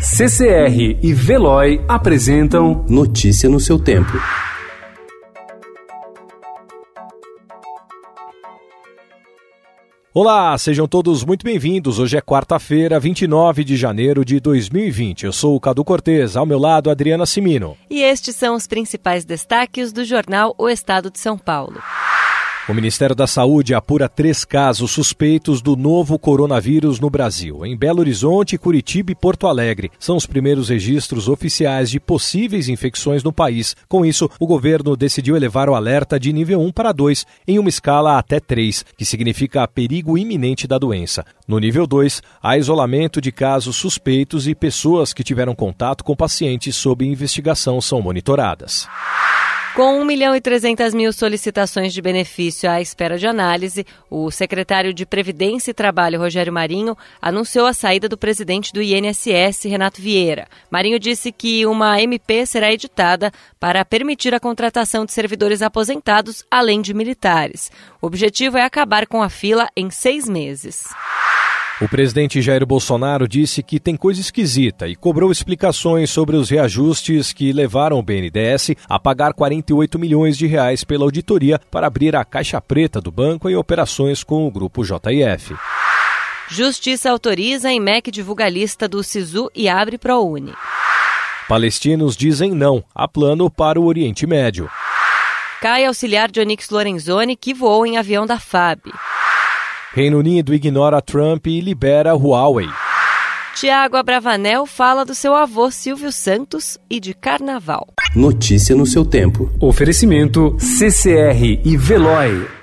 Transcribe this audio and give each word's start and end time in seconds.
CCR 0.00 0.98
e 1.02 1.12
Veloy 1.12 1.84
apresentam 1.86 2.86
Notícia 2.88 3.50
no 3.50 3.60
seu 3.60 3.78
tempo. 3.78 4.12
Olá, 10.14 10.56
sejam 10.56 10.88
todos 10.88 11.22
muito 11.22 11.44
bem-vindos. 11.44 11.98
Hoje 11.98 12.16
é 12.16 12.22
quarta-feira, 12.22 12.98
29 12.98 13.62
de 13.62 13.76
janeiro 13.76 14.24
de 14.24 14.40
2020. 14.40 15.26
Eu 15.26 15.34
sou 15.34 15.54
o 15.54 15.60
Cadu 15.60 15.84
Cortez, 15.84 16.34
ao 16.34 16.46
meu 16.46 16.58
lado, 16.58 16.88
Adriana 16.88 17.26
Simino. 17.26 17.76
E 17.90 18.00
estes 18.00 18.34
são 18.34 18.54
os 18.56 18.66
principais 18.66 19.26
destaques 19.26 19.92
do 19.92 20.02
jornal 20.02 20.54
O 20.56 20.66
Estado 20.66 21.10
de 21.10 21.18
São 21.18 21.36
Paulo. 21.36 21.78
O 22.70 22.74
Ministério 22.74 23.16
da 23.16 23.26
Saúde 23.26 23.74
apura 23.74 24.08
três 24.08 24.44
casos 24.44 24.92
suspeitos 24.92 25.60
do 25.60 25.74
novo 25.74 26.16
coronavírus 26.16 27.00
no 27.00 27.10
Brasil, 27.10 27.66
em 27.66 27.76
Belo 27.76 27.98
Horizonte, 27.98 28.56
Curitiba 28.56 29.10
e 29.10 29.14
Porto 29.16 29.48
Alegre. 29.48 29.90
São 29.98 30.16
os 30.16 30.24
primeiros 30.24 30.68
registros 30.68 31.28
oficiais 31.28 31.90
de 31.90 31.98
possíveis 31.98 32.68
infecções 32.68 33.24
no 33.24 33.32
país. 33.32 33.74
Com 33.88 34.06
isso, 34.06 34.30
o 34.38 34.46
governo 34.46 34.96
decidiu 34.96 35.34
elevar 35.34 35.68
o 35.68 35.74
alerta 35.74 36.18
de 36.18 36.32
nível 36.32 36.60
1 36.60 36.70
para 36.70 36.92
2, 36.92 37.26
em 37.48 37.58
uma 37.58 37.68
escala 37.68 38.16
até 38.16 38.38
3, 38.38 38.84
que 38.96 39.04
significa 39.04 39.66
perigo 39.66 40.16
iminente 40.16 40.68
da 40.68 40.78
doença. 40.78 41.26
No 41.48 41.58
nível 41.58 41.88
2, 41.88 42.22
há 42.40 42.56
isolamento 42.56 43.20
de 43.20 43.32
casos 43.32 43.74
suspeitos 43.74 44.46
e 44.46 44.54
pessoas 44.54 45.12
que 45.12 45.24
tiveram 45.24 45.56
contato 45.56 46.04
com 46.04 46.14
pacientes 46.14 46.76
sob 46.76 47.04
investigação 47.04 47.80
são 47.80 48.00
monitoradas. 48.00 48.86
Com 49.74 50.00
1 50.00 50.04
milhão 50.04 50.34
e 50.34 50.40
300 50.40 50.92
mil 50.92 51.12
solicitações 51.12 51.94
de 51.94 52.02
benefício 52.02 52.68
à 52.68 52.80
espera 52.80 53.16
de 53.16 53.26
análise, 53.26 53.86
o 54.10 54.28
secretário 54.28 54.92
de 54.92 55.06
Previdência 55.06 55.70
e 55.70 55.74
Trabalho, 55.74 56.18
Rogério 56.18 56.52
Marinho, 56.52 56.98
anunciou 57.22 57.66
a 57.66 57.72
saída 57.72 58.08
do 58.08 58.18
presidente 58.18 58.72
do 58.72 58.82
INSS, 58.82 59.68
Renato 59.68 60.02
Vieira. 60.02 60.48
Marinho 60.68 60.98
disse 60.98 61.30
que 61.30 61.64
uma 61.66 62.02
MP 62.02 62.44
será 62.46 62.72
editada 62.72 63.30
para 63.60 63.84
permitir 63.84 64.34
a 64.34 64.40
contratação 64.40 65.04
de 65.04 65.12
servidores 65.12 65.62
aposentados, 65.62 66.44
além 66.50 66.82
de 66.82 66.92
militares. 66.92 67.70
O 68.02 68.08
objetivo 68.08 68.58
é 68.58 68.64
acabar 68.64 69.06
com 69.06 69.22
a 69.22 69.30
fila 69.30 69.68
em 69.76 69.88
seis 69.88 70.28
meses. 70.28 70.88
O 71.80 71.88
presidente 71.88 72.42
Jair 72.42 72.66
Bolsonaro 72.66 73.26
disse 73.26 73.62
que 73.62 73.80
tem 73.80 73.96
coisa 73.96 74.20
esquisita 74.20 74.86
e 74.86 74.94
cobrou 74.94 75.32
explicações 75.32 76.10
sobre 76.10 76.36
os 76.36 76.50
reajustes 76.50 77.32
que 77.32 77.54
levaram 77.54 77.98
o 77.98 78.02
BNDES 78.02 78.72
a 78.86 78.98
pagar 78.98 79.32
48 79.32 79.98
milhões 79.98 80.36
de 80.36 80.46
reais 80.46 80.84
pela 80.84 81.04
auditoria 81.04 81.58
para 81.70 81.86
abrir 81.86 82.14
a 82.14 82.22
caixa 82.22 82.60
preta 82.60 83.00
do 83.00 83.10
banco 83.10 83.48
em 83.48 83.56
operações 83.56 84.22
com 84.22 84.46
o 84.46 84.50
grupo 84.50 84.84
JIF. 84.84 85.56
Justiça 86.50 87.10
autoriza 87.10 87.70
em 87.70 87.80
MEC 87.80 88.10
divulga 88.10 88.46
lista 88.46 88.86
do 88.86 89.02
SISU 89.02 89.50
e 89.54 89.66
abre 89.66 89.96
ProUni. 89.96 90.52
Palestinos 91.48 92.14
dizem 92.14 92.50
não 92.50 92.84
a 92.94 93.08
plano 93.08 93.50
para 93.50 93.80
o 93.80 93.86
Oriente 93.86 94.26
Médio. 94.26 94.68
Cai 95.62 95.86
auxiliar 95.86 96.30
de 96.30 96.40
Onyx 96.40 96.68
Lorenzoni 96.68 97.36
que 97.36 97.54
voou 97.54 97.86
em 97.86 97.96
avião 97.96 98.26
da 98.26 98.38
FAB. 98.38 98.92
Reino 99.92 100.18
Unido 100.18 100.54
ignora 100.54 101.02
Trump 101.02 101.48
e 101.48 101.60
libera 101.60 102.14
Huawei. 102.14 102.68
Tiago 103.56 103.96
Abravanel 103.96 104.64
fala 104.64 105.04
do 105.04 105.16
seu 105.16 105.34
avô 105.34 105.68
Silvio 105.68 106.12
Santos 106.12 106.78
e 106.88 107.00
de 107.00 107.12
carnaval. 107.12 107.88
Notícia 108.14 108.76
no 108.76 108.86
seu 108.86 109.04
tempo. 109.04 109.50
Oferecimento 109.60 110.56
CCR 110.58 111.60
e 111.64 111.76
Veloy. 111.76 112.59